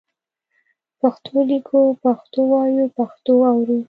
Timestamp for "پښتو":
1.01-1.35, 2.03-2.39, 2.97-3.33